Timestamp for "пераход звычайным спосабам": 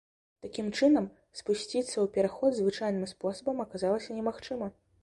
2.17-3.65